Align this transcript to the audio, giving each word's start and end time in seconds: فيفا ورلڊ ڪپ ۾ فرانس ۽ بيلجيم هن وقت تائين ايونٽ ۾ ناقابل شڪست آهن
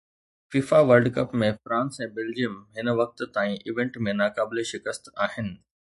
فيفا 0.53 0.79
ورلڊ 0.91 1.07
ڪپ 1.17 1.35
۾ 1.41 1.49
فرانس 1.65 1.91
۽ 2.05 2.07
بيلجيم 2.15 2.55
هن 2.79 2.87
وقت 3.01 3.19
تائين 3.37 3.55
ايونٽ 3.67 4.03
۾ 4.09 4.17
ناقابل 4.23 4.67
شڪست 4.75 5.13
آهن 5.27 5.55